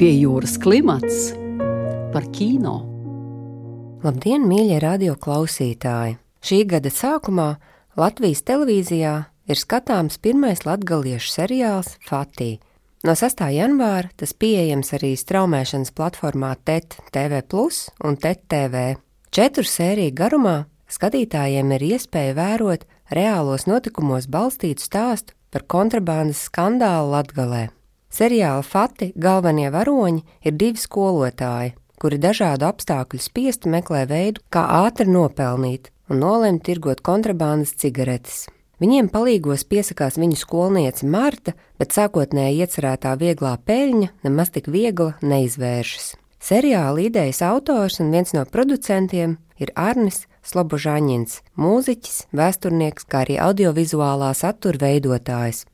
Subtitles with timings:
[0.00, 1.34] Pie jūras klimats
[2.08, 2.78] par kino.
[4.00, 6.14] Labdien, mīļie radio klausītāji!
[6.40, 7.48] Šī gada sākumā
[8.00, 9.10] Latvijas televīzijā
[9.44, 12.54] ir skatāms pirmais latgaliešu seriāls Fatī.
[13.04, 13.44] No 6.
[13.52, 18.94] janvāra tas pieejams arī straumēšanas platformā TET TV un TET TV.
[19.28, 20.54] Četru sēriju garumā
[20.88, 27.79] skatītājiem ir iespēja vērot reālos notikumos balstītu stāstu par kontrabandas skandālu Latgalē.
[28.10, 35.06] Seriāla Fati galvenie varoņi ir divi skolotāji, kuri dažādu apstākļu spiesti meklē veidu, kā ātri
[35.06, 38.48] nopelnīt un nolem tirgot kontrabandas cigaretes.
[38.80, 46.14] Viņiem palīgos piesakās viņu skolniece Marta, bet sākotnēji iecerētā vieglā peļņa nemaz tik viegla neizvēršas.
[46.40, 54.32] Seriāla idejas autors un viens no producentiem ir Arnis Slobožaņins, mūziķis, vēsturnieks, kā arī audiovizuālā
[54.34, 55.66] satura veidotājs.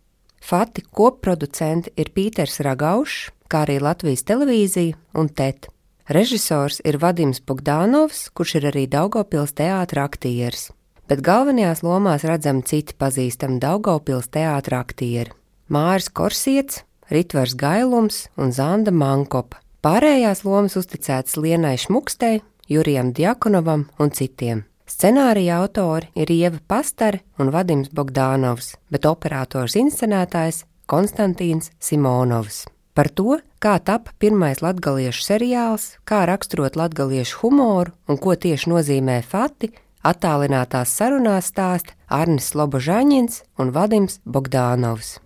[0.47, 5.67] Fati kopproducenti ir Pīters Ragaušs, kā arī Latvijas televīzija un TET.
[6.07, 10.69] Režisors ir Vadims Bogdanovs, kurš ir arī Daugopils teātra aktieris,
[11.11, 15.35] bet galvenajās lomās redzami citi pazīstami Daugopils teātra aktieri-
[15.75, 19.59] Māris Korsiets, Ritvars Gailums un Zanda Mankopa.
[19.83, 24.63] Pārējās lomas uzticētas Lienai Šmukstei, Jurijam Diakonovam un citiem.
[24.87, 32.63] Scenārija autori ir Ieva Pastare un Vadims Bogdānovs, bet operators inscenētājs Konstantīns Simonovs.
[32.95, 39.19] Par to, kā tapa pirmais latgaliešu seriāls, kā raksturot latgaliešu humoru un ko tieši nozīmē
[39.27, 39.73] fati,
[40.07, 45.17] attālinātās sarunās stāsta Arnis Lobožāņins un Vadims Bogdānovs.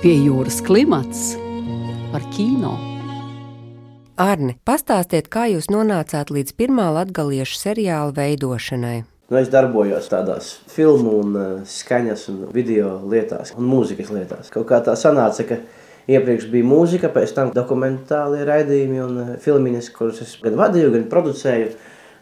[0.00, 1.34] Pie jūras klimats
[2.10, 2.95] par kino.
[4.16, 9.02] Arni, pastāstiet, kā jūs nonācāt līdz pirmā latgaliešu seriāla veidošanai?
[9.28, 14.48] Nu, es darbojos tādās filmu, un, uh, skaņas, un video lietās, un mūzikas lietās.
[14.54, 15.58] Kaut kā tā sanāca, ka
[16.08, 21.04] iepriekš bija mūzika, pēc tam dokumentālie raidījumi un uh, filmiņas, kuras es gan vadīju, gan
[21.12, 21.68] producēju.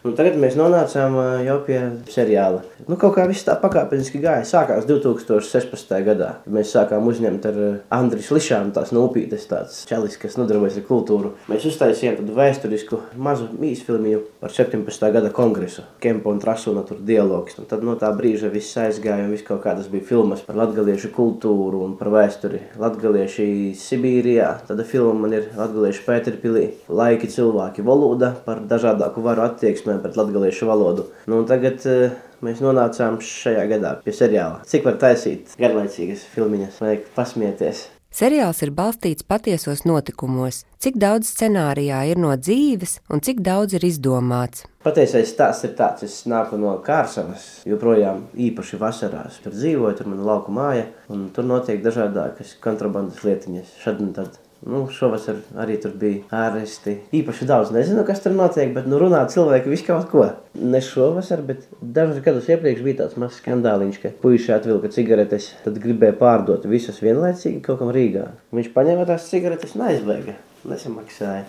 [0.05, 1.79] Un tagad mēs nonācām jau pie
[2.13, 2.59] seriāla.
[2.85, 4.43] Nu, kaut kā viss tā pakāpeniski gāja.
[4.45, 5.93] Sākās 2016.
[6.05, 6.27] gadā.
[6.45, 7.57] Mēs sākām uzņemt ar
[7.95, 11.31] Andriu Lišānu tās nopītes, tāds čalis, kas nodarbojas ar kultūru.
[11.49, 15.07] Mēs uztaisījām tādu vēsturisku mazu mīsfilmiņu par 17.
[15.15, 15.87] gada kongresu.
[16.03, 17.57] Kempa un Trasuna tur dialogs.
[17.57, 21.09] Un tad no tā brīža viss aizgāja un viss kaut kādas bija filmas par latgaliešu
[21.17, 22.61] kultūru un par vēsturi.
[22.77, 24.53] Latgalieši Sibīrijā.
[24.69, 26.67] Tāda filma man ir Latgaliešu Pēterpilī.
[26.93, 31.09] Laiki cilvēki valoda par dažādāku varu attieksmi runājam par latviešu valodu.
[31.27, 32.11] Nu, tagad uh,
[32.41, 34.63] mēs nonācām šajā gadā pie seriāla.
[34.65, 37.89] Cik var taisīt garlaicīgas filmiņas, vajag pasmieties.
[38.15, 40.63] Seriāls ir balstīts patiesos notikumos.
[40.79, 44.63] Cik daudz scenārijā ir no dzīves un cik daudz ir izdomāts?
[44.85, 49.41] Patiesais stāsts ir tāds, es nāku no Kārsavas, joprojām īpaši vasarās.
[49.43, 53.75] Tur dzīvoju, tur man ir lauku māja, un tur notiek dažādākas kontrabandas lietiņas.
[53.83, 56.95] Šad un tad Nu, šovasar arī tur bija ārsti.
[57.13, 60.23] Īpaši daudz nezinu, kas tur notiek, bet nu, runā cilvēki visu kaut ko.
[60.57, 65.77] Ne šovasar, bet dažus gadus iepriekš bija tāds mazs skandāliņš, ka puiši atvilka cigaretes, tad
[65.83, 68.29] gribēja pārdot visas vienlaicīgi kaut kam Rīgā.
[68.55, 70.37] Viņš paņēma tās cigaretes un aizbēga.
[70.65, 71.43] Nesamaksāja.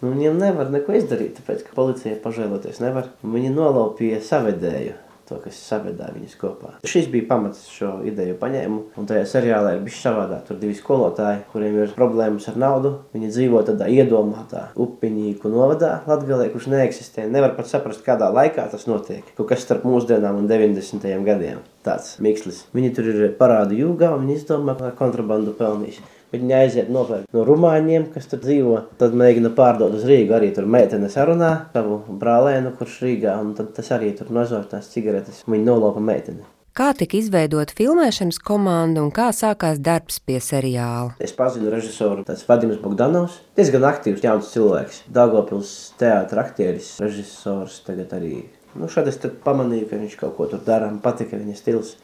[0.00, 3.08] Nu, viņiem nevar neko izdarīt, tāpēc ka policija pažēloties nevar.
[3.24, 4.98] Viņi nolaupīja savedēju
[5.30, 6.74] to, kas savedā viņus kopā.
[6.86, 10.44] Šis bija pamats šo ideju paņēmu, un tajā seriālā ir bijis savādāk.
[10.48, 12.94] Tur divi skolotāji, kuriem ir problēmas ar naudu.
[13.14, 17.28] Viņi dzīvo tādā iedomātā upiņīku novadā Latgalē, kurš neeksistē.
[17.30, 19.24] Nevar pat saprast, kādā laikā tas notiek.
[19.38, 21.06] Kaut kas starp mūsdienām un 90.
[21.26, 21.62] gadiem.
[21.86, 22.66] Tāds mikslis.
[22.76, 26.02] Viņi tur ir parādu jūgā, un viņi izdomā, ka kontrabandu pelnīs.
[26.30, 28.76] Viņi aiziet nopērk no rumāņiem, kas tur dzīvo.
[29.00, 30.36] Tad mēģina pārdot uz Rīgu.
[30.36, 34.92] Arī tur meitene sarunā savu brālēnu, kurš Rīgā, un tad tas arī tur nozog tās
[34.92, 35.42] cigaretes.
[35.50, 36.46] Viņi nolopa meiteni.
[36.70, 41.16] Kā tika izveidota filmēšanas komanda un kā sākās darbs pie seriāla?
[41.18, 43.40] Es pazinu režisoru, tas Vadims Bogdanovs.
[43.58, 45.00] Diezgan aktīvs jauns cilvēks.
[45.10, 48.44] Dāngopils teātra aktieris, režisors tagad arī.
[48.78, 51.96] Nu, šad es pamanīju, ka viņš kaut ko tur dara, man patika viņa stils.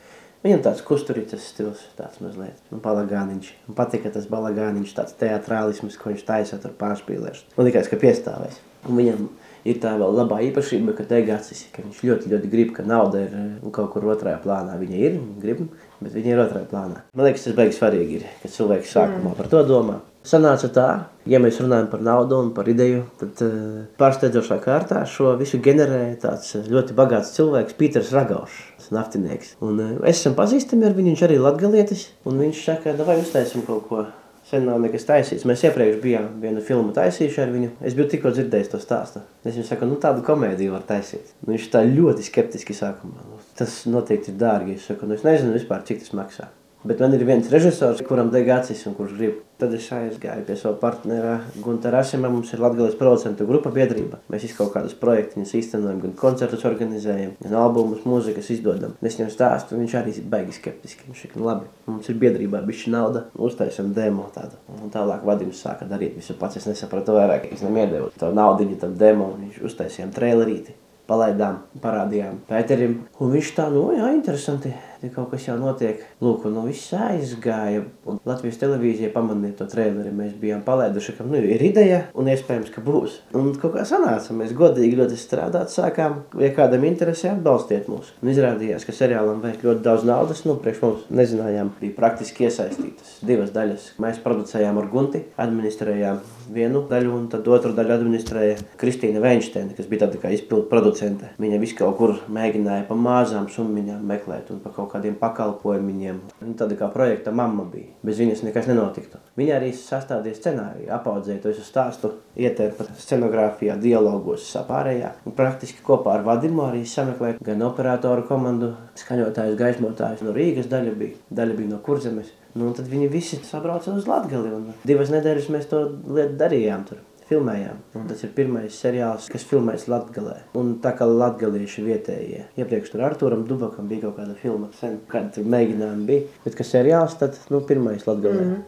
[0.46, 3.48] Viņam tāds kusturītas stils, tāds mazliet, un balagāniņš.
[3.66, 7.40] Man patika tas balagāniņš, tāds teatrālisms, ko viņš taisa tur pārspīlēs.
[7.56, 8.60] Man liekas, ka piestāvēs.
[8.86, 9.24] Un viņam
[9.66, 13.34] ir tā vēl labā īpašība, ka Degacis, ka viņš ļoti, ļoti grib, ka nauda ir
[13.34, 14.76] nu, kaut kur otrajā plānā.
[14.78, 15.64] Viņa ir, grib,
[15.98, 17.02] bet viņa ir otrajā plānā.
[17.10, 19.38] Man liekas, tas beigas svarīgi ir, ka cilvēks sākumā mm.
[19.40, 19.98] par to domā.
[20.26, 20.86] Sanāca tā,
[21.30, 26.18] ja mēs runājam par naudu un par ideju, tad uh, pārsteidzošā kārtā šo visu ģenerēja
[26.26, 29.54] tāds ļoti bagāts cilvēks, Pīters Ragaušs, naftinieks.
[29.62, 33.86] Un es esmu pazīstami ar viņu, viņš arī latgalietis, un viņš saka, vai uztaisim kaut
[33.90, 34.06] ko
[34.46, 35.42] Sen nav nekas taisīts.
[35.48, 37.70] Mēs iepriekš bijām vienu filmu taisījuši ar viņu.
[37.88, 39.24] Es biju tikko dzirdējis to stāstu.
[39.42, 41.32] Es viņam saku, nu tādu komēdiju var taisīt.
[41.40, 43.26] Nu, viņš tā ļoti skeptiski sākumā.
[43.26, 44.76] Nu, tas noteikti ir dārgi.
[44.78, 46.46] Es saku, nu es nezinu vispār, cik tas maksā.
[46.86, 49.38] Bet man ir viens režisors, kuram deg acis un kurš grib.
[49.58, 51.32] Tad es aizgāju pie sava partnera
[51.64, 52.28] Gunta Rasima.
[52.30, 54.20] Mums ir Latvijas producentu grupa biedrība.
[54.30, 58.94] Mēs kaut kādus projektus īstenojam, gan koncertus organizējam, gan albumus, mūzikas izdodam.
[59.02, 61.08] Es viņam stāstu, viņš arī ir baigi skeptiski.
[61.08, 64.60] Viņš saka, nu labi, mums ir biedrībā bišķi nauda, uztaisam demo tādu.
[64.78, 66.60] Un tālāk Vadims sāka darīt visu pats.
[66.60, 71.60] Es nesapratu vairāk, es viņam iedevu to naudu tam demo, un viņš uztaisījām trailerīti palaidām,
[71.82, 72.98] parādījām Pēterim.
[73.22, 74.72] Un viņš tā, nu, jā, interesanti
[75.06, 76.02] te kaut kas jau notiek.
[76.22, 77.84] Lūk, un nu, viss aizgāja.
[78.08, 80.12] Un Latvijas televīzija pamanīja to traileri.
[80.14, 83.20] Mēs bijām palaiduši, ka nu, ir ideja un iespējams, ka būs.
[83.36, 84.36] Un kaut kā sanāca.
[84.36, 86.22] Mēs godīgi ļoti strādāt sākām.
[86.42, 88.14] Ja kādam interesē, atbalstiet mūs.
[88.22, 90.44] Un izrādījās, ka seriālam vajag ļoti daudz naudas.
[90.48, 93.92] Nu, priekš mums nezinājām, bija praktiski iesaistītas divas daļas.
[94.02, 96.22] Mēs producējām ar Gunti, administrējām
[96.52, 101.32] vienu daļu, un tad otru daļu administrēja Kristīna Veinsteina, kas bija tāda kā izpildu producente.
[101.42, 106.20] Viņa visu kaut kur mēģināja pa māzām summiņām meklēt un pa kaut kaut kādiem pakalpojumiem.
[106.40, 107.92] Viņa tāda kā projekta mamma bija.
[108.06, 109.20] Bez viņas nekas nenotiktu.
[109.38, 115.12] Viņa arī sastādīja scenāriju, apaudzēja to visu stāstu, ietērpa scenogrāfijā, dialogos, sapārējā.
[115.28, 120.96] Un praktiski kopā ar Vadimu arī sameklēja gan operatoru komandu, skaņotājus, gaismotājus no Rīgas daļa
[120.98, 122.32] bija, daļa bija no Kurzemes.
[122.56, 127.76] Nu, tad viņi visi sabrauca uz un divas nedēļas mēs to lietu darījām tur filmējām.
[127.98, 130.36] Un tas ir pirmais seriāls, kas filmēts Latvijā.
[130.58, 132.40] Un tā kā latvieši vietējie.
[132.60, 136.22] Iepriekš tur Arturam Dubakam bija kaut kāda filma, sen, kad tur mēģinājumi bija.
[136.46, 138.32] Bet kas seriāls, tad nu, pirmais Latvijā.
[138.32, 138.62] Mm -hmm.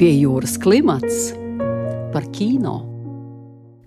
[0.00, 1.34] Pie jūras klimats
[2.12, 2.90] par kino.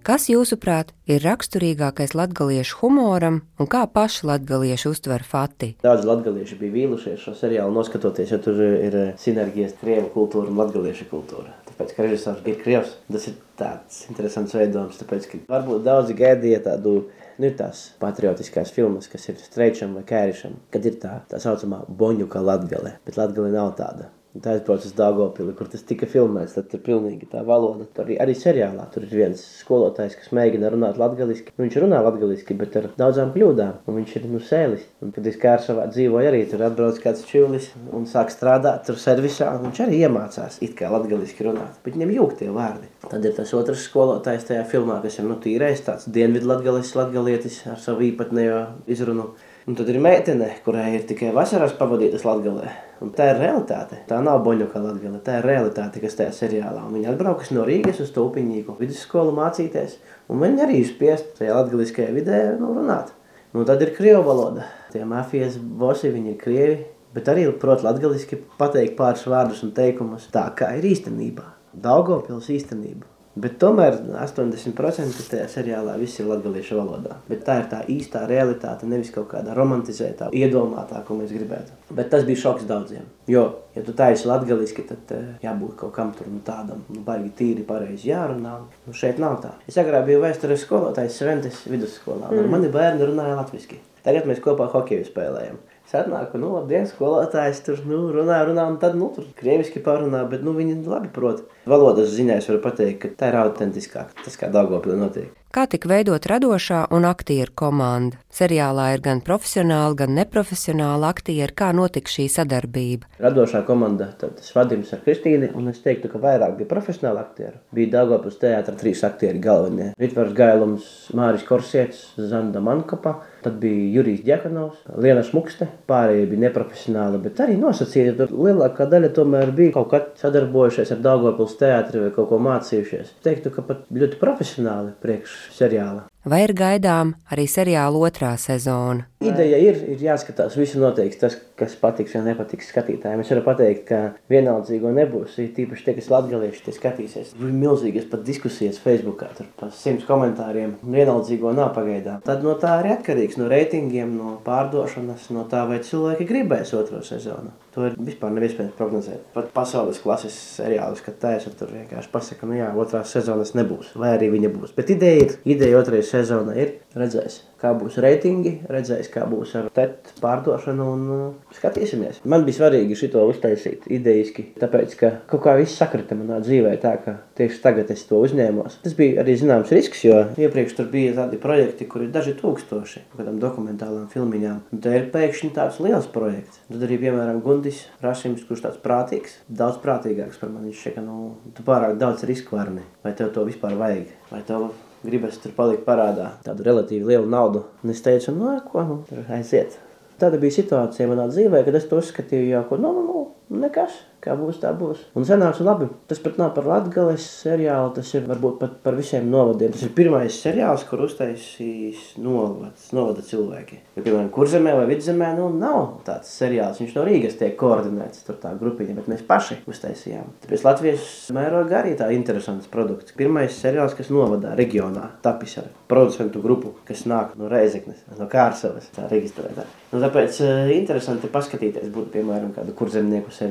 [0.04, 5.78] Kas, jūsuprāt, ir raksturīgākais latviešu humoram un kā paši latvieši uztver Fati?
[5.84, 11.08] Daudz latviešu bija vīlušies šo seriālu noskatoties, jo tur ir sinerģijas krievu kultūra un latviešu
[11.08, 12.96] kultūra tāpēc, ka režisors ir krievs.
[13.12, 16.96] Tas ir tāds interesants veidojums, tāpēc, ka varbūt daudzi gaidīja tādu,
[17.38, 21.84] nu, ir tās patriotiskās filmas, kas ir streičam vai kērišam, kad ir tā, tā saucamā
[21.90, 24.14] boņuka latgale, bet latgale nav tāda.
[24.34, 26.56] Tā aizbrauc uz Dāngopili, kur tas tika filmēts.
[26.56, 27.86] Tad ir pilnīgi tā valoda.
[27.94, 31.52] Tur arī, arī seriālā tur ir viens skolotājs, kas mēģina runāt latviešu.
[31.54, 33.84] Nu, viņš runā latviešu, bet ar daudzām kļūdām.
[33.86, 34.88] Un viņš ir nu, sēlis.
[35.06, 38.88] Un, kad es kā ar savā dzīvoju, arī tur atbrauc kāds čūlis un sāk strādāt
[38.90, 39.52] tur servisā.
[39.68, 41.78] Viņš arī iemācās it kā latviešu runāt.
[41.86, 42.90] Bet viņam jūg tie vārdi.
[43.06, 47.78] Tad ir tas otrs skolotājs tajā filmā, kas ir nu, tīrais, tāds dienvidu latgalietis ar
[47.86, 49.36] savu īpatnējo izrunu.
[49.64, 52.72] Un tad ir meitene, kurai ir tikai vasarās pavadītas Latvijā.
[53.16, 54.02] Tā ir realitāte.
[54.10, 55.12] Tā nav boņuka Latvijā.
[55.24, 56.82] Tā ir realitāte, kas tajā seriālā.
[56.84, 59.96] Un viņa atbraukas no Rīgas uz Tūpiņīgu vidusskolu mācīties.
[60.28, 63.16] Un viņa arī spiest tajā latviskajā vidē nu, runāt.
[63.56, 64.68] Nu, tad ir krievu valoda.
[64.92, 66.78] Tie mafijas bosi, viņi ir krievi,
[67.16, 71.48] bet arī prot latgaliski pateikt pāris vārdus un teikumus tā, kā ir īstenībā.
[71.88, 73.13] Daugavpils īstenība.
[73.34, 77.16] Bet tomēr 80% tajā seriālā viss ir latviešu valodā.
[77.26, 81.74] Bet tā ir tā īstā realitāte, nevis kaut kāda romantizētā, iedomātā, ko mēs gribētu.
[81.98, 83.08] Bet tas bija šoks daudziem.
[83.30, 87.02] Jo, ja tu tā esi latviešu, tad uh, jābūt kaut kam tur nu, tādam, nu,
[87.08, 88.54] baigi tīri, pareizi jārunā.
[88.86, 89.56] Nu, šeit nav tā.
[89.66, 92.30] Es agrāk biju vēstures skolotājs Sventes vidusskolā.
[92.30, 92.54] Mm.
[92.54, 93.82] Mani bērni runāja latviešu.
[94.06, 95.58] Tagad mēs kopā hokeju spēlējam.
[95.94, 100.42] Atnāk, nu, labdien, skolotājs tur nu, runā, runā, un tad, nu, tur krieviski parunā, bet,
[100.42, 101.44] nu, viņi labi prot.
[101.70, 105.43] Valodas ziņā es varu pateikt, ka tā ir autentiskāk, tas kā Daugavpilī notiek.
[105.54, 108.18] Kā tika veidot radošā un aktieru komanda?
[108.34, 111.54] Seriālā ir gan profesionāli, gan neprofesionāli aktieri.
[111.54, 113.06] Kā notika šī sadarbība?
[113.22, 117.62] Radošā komanda, tad es vadījos ar Kristīnu, un es teiktu, ka vairāk bija profesionāli aktieri.
[117.78, 119.92] Bija Daugavpils teātra trīs aktieri galvenie.
[120.02, 127.22] Ritvars Gailums, Māris Korsietis, Zanda Mankapa, tad bija Jurijs Džekanovs, Liena Šmukste, pārējie bija neprofesionāli,
[127.28, 128.16] bet arī nosacīti.
[128.18, 133.20] Tur lielākā daļa tomēr bija kaut kad sadarbojušies ar Daugavpils teātri vai kaut ko mācījušies.
[133.22, 136.13] Teiktu, ka pat ļoti profesionāli priekš seriāla.
[136.24, 139.10] Vai ir gaidām arī seriāla otrā sezona?
[139.24, 143.24] Ideja ir, ir jāskatās, visu noteikti tas, kas patiks vai nepatiks skatītājiem.
[143.24, 144.00] Es varu pateikt, ka
[144.32, 145.36] vienaldzīgo nebūs.
[145.56, 147.34] Tīpaši tie, kas latgalieši tie skatīsies.
[147.36, 150.78] Ir milzīgas pat diskusijas Facebookā, tur pa simts komentāriem.
[150.84, 152.24] Vienaldzīgo nav pagaidām.
[152.24, 157.04] Tad no tā arī atkarīgs no reitingiem, no pārdošanas, no tā, vai cilvēki gribēs otro
[157.04, 157.52] sezonu.
[157.74, 159.24] To ir vispār neviespējams prognozēt.
[159.34, 164.12] Pat pasaules klases seriālus, kad taisa tur vienkārši pasaka, nu jā, otrās sezonas nebūs, vai
[164.14, 164.76] arī viņa būs.
[164.78, 169.70] Bet ideja ir, ideja otrajai sezonai ir, redzēs kā būs reitingi, redzēs, kā būs ar
[169.76, 171.22] tetu pārdošanu un uh,
[171.56, 172.20] skatīsimies.
[172.28, 176.96] Man bija svarīgi šo uztaisīt idejiski, tāpēc, ka kaut kā viss sakrita manā dzīvē tā,
[177.06, 178.82] ka tieši tagad es to uzņēmos.
[178.84, 183.06] Tas bija arī zināms risks, jo iepriekš tur bija tādi projekti, kur ir daži tūkstoši
[183.16, 184.62] kādām dokumentālām filmiņām.
[184.76, 186.64] Un te ir pēkšņi tāds liels projekts.
[186.68, 190.74] Tad arī, piemēram, Gundis Rašims, kurš tāds prātīgs, daudz prātīgāks par mani.
[190.74, 192.84] Viņš šeit, nu, tu pārāk daudz risku varni.
[193.06, 194.10] Vai tev to vispār vajag?
[194.32, 194.72] Vai tev
[195.04, 197.66] gribas tur palikt parādā tādu relatīvi lielu naudu.
[197.84, 199.78] Un es teicu, nu, ko, nu, tur aiziet.
[200.22, 203.24] tāda bija situācija manā dzīvē, kad es to uzskatīju jau, ko, nu, nu, nu,
[203.62, 205.02] nekas, kā būs, tā būs.
[205.20, 205.90] Un sanāca labi.
[206.10, 209.74] Tas pat nav par latgales seriālu, tas ir varbūt pat par visiem novadiem.
[209.76, 213.80] Tas ir pirmais seriāls, kur uztaisīs novads, novada cilvēki.
[213.98, 216.80] Jo, piemēram, kurzemē vai vidzemē, nu, nav tāds seriāls.
[216.82, 220.32] Viņš no Rīgas tiek koordinēts, tur tā grupiņa, bet mēs paši uztaisījām.
[220.46, 223.16] Tāpēc Latvijas mērogā arī tā interesants produkts.
[223.20, 228.88] Pirmais seriāls, kas novadā reģionā, tapis ar producentu grupu, kas nāk no Reizeknes, no Kārsavas,
[228.96, 229.68] tā reģistrētā.
[229.92, 233.43] Nu, tāpēc uh, interesanti paskatīties, būtu, piemēram, kādu kurzemnieku seriālu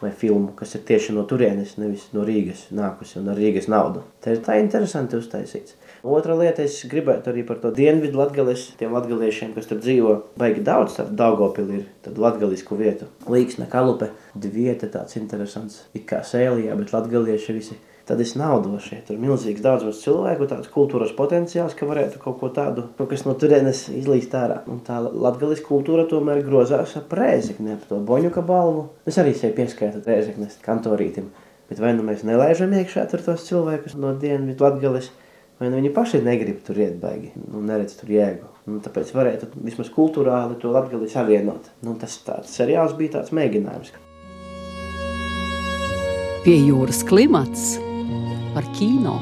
[0.00, 4.04] vai filmu, kas ir tieši no turienes, nevis no Rīgas nākusi un ar Rīgas naudu.
[4.24, 5.76] Tā ir tā interesanti uztaisīts.
[6.00, 10.64] Otra lieta, es gribētu arī par to dienvidu latgales, tiem latgaliešiem, kas tur dzīvo, baigi
[10.64, 13.10] daudz, tad Daugavpili ir tad latgalisku vietu.
[13.28, 17.76] Līksne, Kalupe, vieta tāds interesants, it kā sēlijā, bet latgalieši visi
[18.10, 18.98] tad es naudošu.
[19.06, 23.22] Tur ir milzīgs daudzums cilvēku, tāds kultūras potenciāls, ka varētu kaut ko tādu, kaut kas
[23.26, 24.60] no turienes izlīst ārā.
[24.70, 28.88] Un tā latgaliska kultūra tomēr grozās ap rēzekni, ap to boņuka balvu.
[29.06, 31.30] Es arī sevi pieskaitu rēzeknes kantorītim.
[31.70, 35.12] Bet vai nu mēs nelaižam iekšā tur tos cilvēkus no dienvidu latgales,
[35.62, 38.50] vai nu viņi paši negrib tur iet baigi, nu neredz tur jēgu.
[38.66, 41.70] Nu, tāpēc varētu vismaz kultūrāli to latgali savienot.
[41.86, 43.94] Nu, tas tāds seriāls bija tāds mēģinājums.
[46.40, 47.76] Pie jūras klimats
[48.59, 49.19] par kino.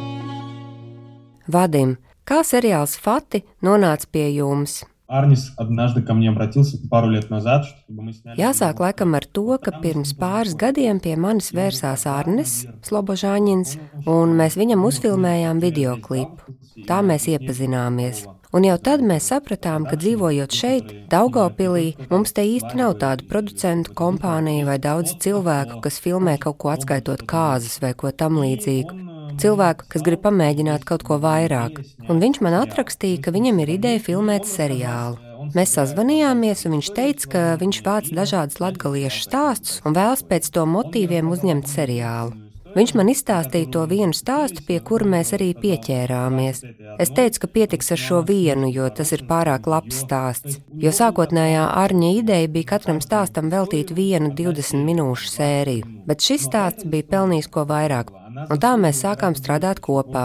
[1.48, 4.84] Vadim, kā seriāls Fati nonāca pie jums?
[5.14, 8.40] Arnis однажды ко мне обратился пару лет назад, чтобы мы сняли...
[8.40, 14.58] Jāsāk laikam ar to, ka pirms pāris gadiem pie manis vērsās Arnis Slobožāņins, un mēs
[14.58, 16.56] viņam uzfilmējām videoklipu.
[16.88, 18.26] Tā mēs iepazināmies.
[18.54, 23.94] Un jau tad mēs sapratām, ka dzīvojot šeit, Daugopilī, mums te īsti nav tādu producentu
[23.94, 29.07] kompāniju vai daudz cilvēku, kas filmē kaut ko atskaitot kāzas vai ko tam līdzīgu
[29.43, 31.81] cilvēku, kas grib pamēģināt kaut ko vairāk.
[32.09, 35.19] Un viņš man atrakstīja, ka viņam ir ideja filmēt seriālu.
[35.55, 40.67] Mēs sazvanījāmies, un viņš teica, ka viņš vāc dažādas latgaliešu stāstus un vēlas pēc to
[40.69, 42.49] motīviem uzņemt seriālu.
[42.77, 46.61] Viņš man izstāstīja to vienu stāstu, pie kura mēs arī pieķērāmies.
[47.01, 50.61] Es teicu, ka pietiks ar šo vienu, jo tas ir pārāk labs stāsts.
[50.77, 56.87] Jo sākotnējā Arņa ideja bija katram stāstam veltīt vienu 20 minūšu sēriju, bet šis stāsts
[56.87, 58.13] bija pelnījis ko vairāk.
[58.47, 60.25] Un tā mēs sākām strādāt kopā.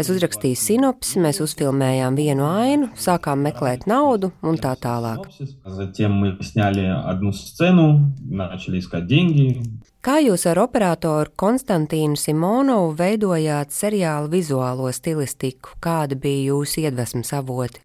[0.00, 5.26] Es uzrakstīju sinopsi, mēs uzfilmējām vienu ainu, sākām meklēt naudu un tā tālāk.
[10.02, 15.76] Kā jūs ar operatoru Konstantīnu Simonovu veidojāt seriāla vizuālo stilistiku?
[15.78, 17.78] Kāda bija jūsu iedvesmas avoti?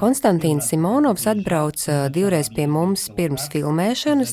[0.00, 4.32] Konstantīns Simonovs atbrauca divreiz pie mums pirms filmēšanas,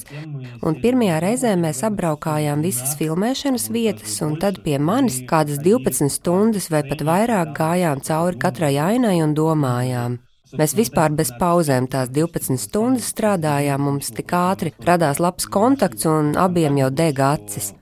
[0.65, 6.72] un pirmajā reizē mēs apbraukājām visas filmēšanas vietas, un tad pie manis kādas 12 stundas
[6.74, 10.17] vai pat vairāk gājām cauri katrai ainai un domājām.
[10.58, 16.34] Mēs vispār bez pauzēm tās 12 stundas strādājām, mums tik ātri radās labs kontakts un
[16.39, 17.74] abiem jau dega acis.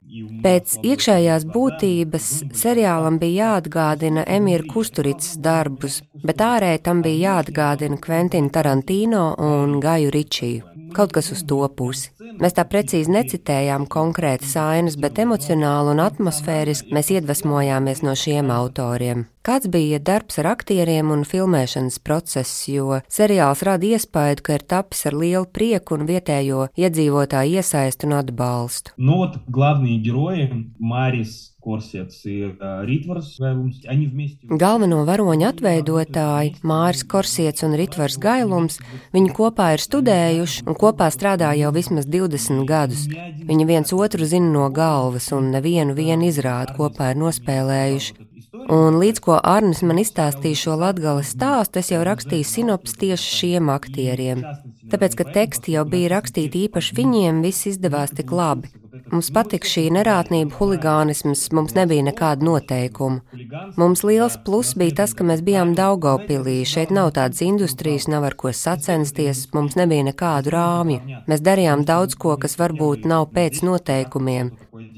[0.44, 8.50] Pēc iekšējās būtības seriālam bija jāatgādina Emīra Kusturicas darbus, bet ārēji tam bija jāatgādina Kventina
[8.54, 10.74] Tarantino un Gaju Ričiju.
[10.96, 12.10] Kaut kas uz to pusi.
[12.42, 19.26] Mēs tā precīzi necitējām konkrētas ainas, bet emocionāli un atmosfēriski mēs iedvesmojāmies no šiem autoriem.
[19.47, 25.07] Kāds bija darbs ar aktieriem un filmēšanas process, jo seriāls rada iespēju, ka ir tapis
[25.11, 28.95] ar lielu prieku un vietējo iedzīvotāju iesaistu un atbalstu.
[28.97, 34.47] Но вот главные герои, Марис Корсец и э, Ритварс, они вместе...
[34.47, 38.81] Galveno varoņu atveidotāji Māris Korsiets un Ritvars Gailums,
[39.15, 43.07] viņi kopā ir studējuši un kopā strādā jau vismaz 20 gadus.
[43.47, 48.19] Viņi viens otru zina no galvas un nevienu vienu izrādu kopā ir nospēlējuši.
[48.54, 53.72] Un līdz ko Arnis man izstāstīja šo latgales stāstu, es jau rakstīju sinops tieši šiem
[53.74, 54.44] aktieriem.
[54.92, 58.72] Tāpēc, ka teksti jau bija rakstīti īpaši viņiem, viss izdevās tik labi.
[59.12, 63.22] Mums patika šī nerātnība, huligānisms, mums nebija nekāda noteikuma.
[63.80, 68.36] Mums liels pluss bija tas, ka mēs bijām Daugavpilī, šeit nav tādas industrijas, nav ar
[68.40, 71.20] ko sacensties, mums nebija nekādu rāmju.
[71.30, 74.52] Mēs darījām daudz ko, kas varbūt nav pēc noteikumiem.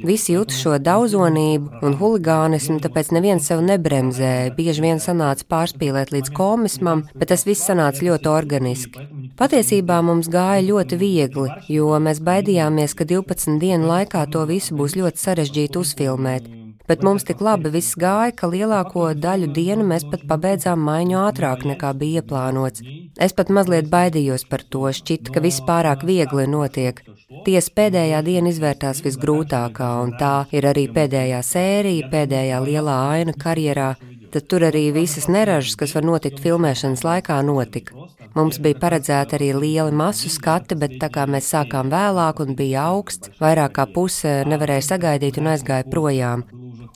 [0.04, 4.54] Visi jūt šo daudzonību un huligānismu, tāpēc neviens sev nebremzēja.
[4.58, 9.08] Bieži vien sanāca pārspīlēt līdz komismam, bet tas viss sanāca ļoti organiski.
[9.40, 14.98] Patiesībā mums gāja ļoti viegli, jo mēs baidījāmies, ka 12 dienu laikā to visu būs
[15.00, 16.50] ļoti sarežģīti uzfilmēt.
[16.90, 21.64] Bet mums tik labi viss gāja, ka lielāko daļu dienu mēs pat pabeidzām maiņu ātrāk
[21.72, 22.84] nekā bija ieplānots.
[23.16, 27.00] Es pat mazliet baidījos par to, šķita, ka viss pārāk viegli notiek.
[27.46, 33.94] Tiesa pēdējā diena izvērtās visgrūtākā, un tā ir arī pēdējā sērija, pēdējā lielā aina karjerā.
[34.34, 38.08] Tad tur arī visas neražas, kas var notikt filmēšanas laikā, notika.
[38.38, 42.88] Mums bija paredzēta arī liela masu skati, bet tā kā mēs sākām vēlāk un bija
[42.94, 46.46] augsts, vairāk kā puse nevarēja sagaidīt un aizgāja projām.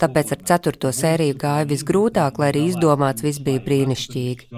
[0.01, 4.49] Tāpēc ar ceturto sēriju gāja visgrūtāk, lai arī izdomāts viss bija brīnišķīgi.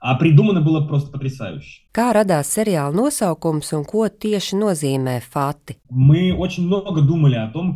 [0.00, 1.86] А придумано было просто потрясающе.
[1.96, 5.78] Kā radās seriāla nosaukums un ko tieši nozīmē fati?
[5.88, 7.70] Том,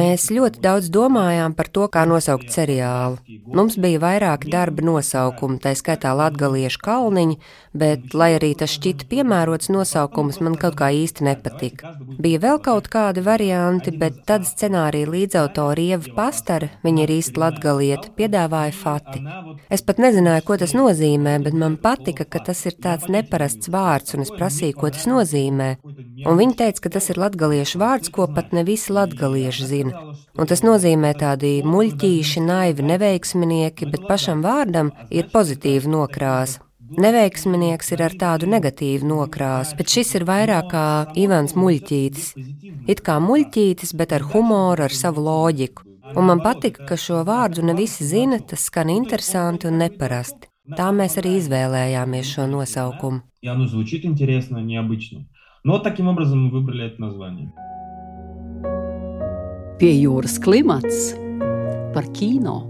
[0.00, 3.20] Mēs ļoti daudz domājām par to, kā nosaukt seriālu.
[3.54, 7.38] Mums bija vairāki darba nosaukumi, tā skaitā latgaliešu kalniņi,
[7.78, 11.94] bet, lai arī tas šķita piemērots nosaukums, man kaut kā īsti nepatika.
[12.18, 18.10] Bija vēl kaut kādi varianti, bet tad scenārija līdzautori Ieva Pastara, viņa ir īsti latgalieta,
[18.18, 19.22] piedāvāja fati.
[19.70, 20.91] Es pat nezināju, ko tas nozīmē,
[21.43, 25.69] bet man patika, ka tas ir tāds neparasts vārds, un es prasīju, ko tas nozīmē.
[26.25, 30.03] Un viņi teica, ka tas ir latgaliešu vārds, ko pat ne visi latgalieši zina.
[30.37, 36.61] Un tas nozīmē tādi muļķīši, naivi, neveiksminieki, bet pašam vārdam ir pozitīva nokrāsa.
[36.93, 40.85] Neveiksminieks ir ar tādu negatīvu nokrāsu, bet šis ir vairāk kā
[41.17, 42.27] Ivans Muļķītis.
[42.91, 45.87] It kā muļķītis, bet ar humoru, ar savu loģiku.
[46.13, 50.52] Un man patika, ka šo vārdu ne visi zina, tas skan interesanti un neparasti.
[50.76, 53.22] Tā mēs arī izvēlējāmies šo nosaukumu.
[53.40, 55.26] И оно звучит интересно, необычно.
[55.64, 57.52] Но таким образом мы выбрали это название.
[59.78, 61.14] Pie jūras klimats
[61.94, 62.66] par kino.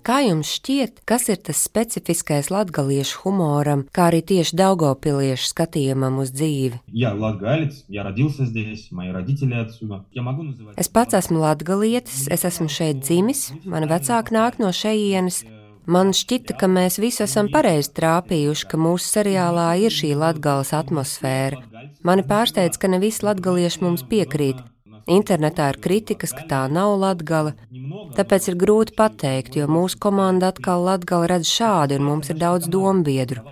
[0.00, 6.32] Kā jums šķiet, kas ir tas specifiskais latgaliešu humoram, kā arī tieši daugopiliešu skatījumam uz
[6.32, 6.80] dzīvi?
[6.88, 10.06] Я латгалец, я родился здесь, мои родители отсюда.
[10.10, 10.76] Я могу называть...
[10.80, 15.44] Es pats esmu latgalietis, es esmu šeit dzimis, mani vecāki nāk no šejienes,
[15.85, 21.59] Man šķita, ka mēs visi esam pareizi trāpījuši, ka mūsu seriālā ir šī latgales atmosfēra.
[22.05, 24.63] Mani pārsteidz, ka ne visi latgalieši mums piekrīt.
[25.05, 27.53] Internetā ir kritikas, ka tā nav latgala,
[28.17, 32.65] tāpēc ir grūti pateikt, jo mūsu komanda atkal latgali redz šādi un mums ir daudz
[32.73, 33.45] dombiedru.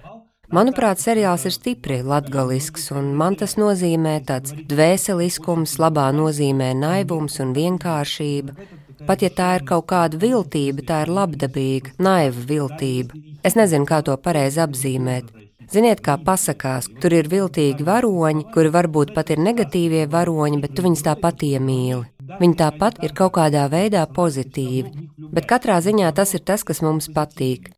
[0.53, 7.53] Manuprāt, seriāls ir stipri latgalisks, un man tas nozīmē tāds dvēseliskums, labā nozīmē naivums un
[7.57, 8.57] vienkāršība.
[9.07, 13.17] Pat ja tā ir kaut kāda viltība, tā ir labdabīga, naiva viltība.
[13.43, 15.31] Es nezinu, kā to pareizi apzīmēt.
[15.73, 20.83] Ziniet, kā pasakās, tur ir viltīgi varoņi, kuri varbūt pat ir negatīvie varoņi, bet tu
[20.85, 22.03] viņus tāpat iemīli.
[22.39, 27.09] Viņi tāpat ir kaut kādā veidā pozitīvi, bet katrā ziņā tas ir tas, kas mums
[27.15, 27.71] patīk.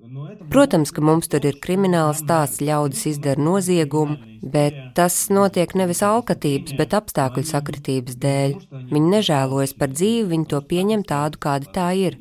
[0.51, 4.17] Protams, ka mums tur ir krimināls stāsts, ļaudis izdara noziegumu,
[4.53, 8.53] bet tas notiek nevis alkatības, bet apstākļu sakritības dēļ.
[8.91, 12.19] Viņi nežēlojas par dzīvi, viņi to pieņem tādu, kāda tā ir.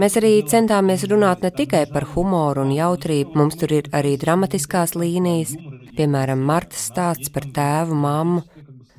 [0.00, 4.94] Mēs arī centāmies runāt ne tikai par humoru un jautrību, mums tur ir arī dramatiskās
[4.96, 5.52] līnijas,
[5.96, 8.44] piemēram, Martas stāsts par tēvu, mammu,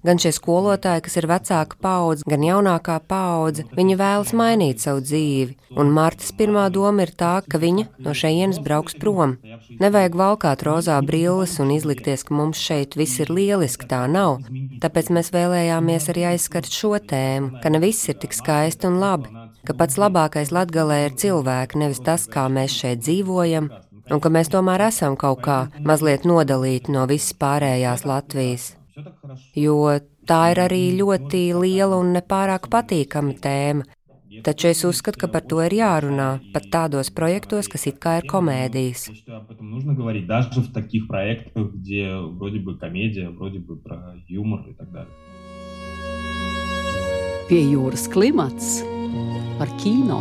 [0.04, 5.56] Gan šie skolotāji, kas ir vecāka paudze, gan jaunākā paudze, viņi vēlas mainīt savu dzīvi,
[5.80, 9.38] un Martas pirmā doma ir tā, ka viņa no šejienes brauks prom.
[9.80, 14.44] Nevajag valkāt rozā brilles un izlikties, ka mums šeit viss ir lieliski, tā nav.
[14.84, 19.32] Tāpēc mēs vēlējāmies arī aizskart šo tēmu, ka ne viss ir tik skaisti un labi,
[19.64, 23.72] ka pats labākais latgalē ir cilvēki, nevis tas, kā mēs šeit dzīvojam,
[24.12, 28.74] un ka mēs tomēr esam kaut kā mazliet nodalīti no visas pārējās Latvijas
[29.57, 29.77] jo
[30.29, 33.87] tā ir arī ļoti liela un nepārāk patīkama tēma.
[34.45, 38.29] Taču es uzskatu, ka par to ir jārunā pat tādos projektos, kas it kā ir
[38.31, 39.09] komēdijas.
[47.49, 48.75] Pie jūras klimats
[49.59, 50.21] par kino.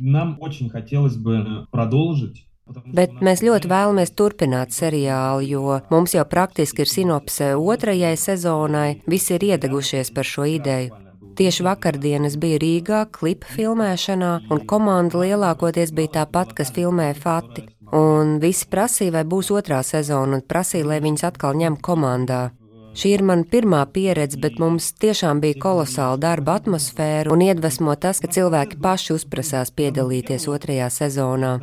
[0.00, 2.46] Нам очень хотелось бы продолжить
[2.93, 9.37] Bet mēs ļoti vēlamies turpināt seriālu, jo mums jau praktiski ir sinopse otrajai sezonai, visi
[9.37, 11.03] ir iedegušies par šo ideju.
[11.33, 17.65] Tieši vakardienas bija Rīgā klipa filmēšanā, un komanda lielākoties bija tā pat, kas filmēja Fati.
[17.93, 22.51] Un visi prasīja, vai būs otrā sezona, un prasīja, lai viņus atkal ņem komandā.
[22.93, 28.21] Šī ir mana pirmā pieredze, bet mums tiešām bija kolosāla darba atmosfēra un iedvesmo tas,
[28.21, 31.55] ka cilvēki paši uzprasās piedalīties otrajā sezonā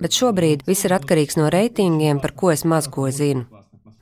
[0.00, 3.46] bet šobrīd viss ir atkarīgs no reitingiem, par ko es maz ko zinu.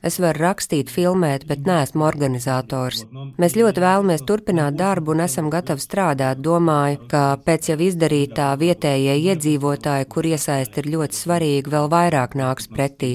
[0.03, 3.05] Es varu rakstīt, filmēt, bet neesmu organizators.
[3.39, 6.41] Mēs ļoti vēlamies turpināt darbu un esam gatavi strādāt.
[6.43, 12.67] Domāju, ka pēc jau izdarītā vietējie iedzīvotāji, kur iesaisti ir ļoti svarīgi, vēl vairāk nāks
[12.67, 13.13] pretī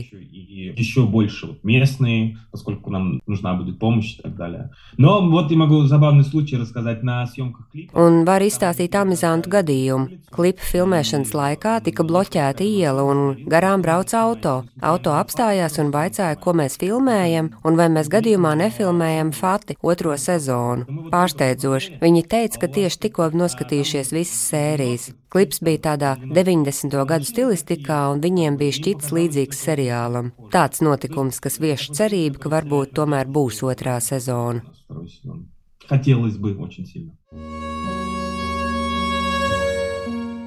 [0.58, 4.72] и еще больше вот местные, поскольку нам нужна будет помощь и так далее.
[4.98, 7.94] Но вот я могу забавный случай рассказать на съемках клипа.
[7.94, 10.20] Un var izstāstīt amizantu gadījumu.
[10.34, 14.56] Klipa filmēšanas laikā tika bloķēta iela un garām brauca auto.
[14.82, 21.10] Auto apstājās un vaicāja, ko mēs filmējam un vai mēs gadījumā nefilmējam Fati otro sezonu.
[21.14, 22.00] Pārsteidzoši.
[22.02, 25.12] Viņi teica, ka tieši tikko noskatījušies visas sērijas.
[25.34, 26.94] Klips bija tādā 90.
[27.10, 30.30] gadu stilistikā, un viņiem bija šķits līdzīgs seriālam.
[30.49, 34.63] Tāds notikums, kas vieš cerību, ka varbūt tomēr būs otrā sezona.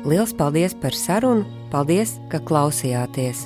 [0.02, 3.46] Liels paldies par sarunu, paldies, ka klausījāties!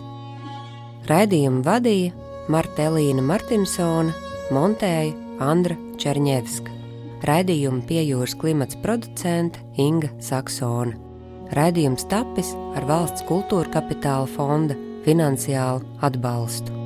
[1.12, 2.14] Raidījumu vadīja
[2.50, 4.16] Martelīna Martinsona,
[4.56, 5.12] montēja
[5.44, 6.72] Andra Černievska.
[7.28, 10.96] Raidījumu pie jūras klimats producente Inga Saksona.
[11.56, 16.85] Raidījums tapis ar valsts kultūra kapitāla fonda finansiālu atbalstu.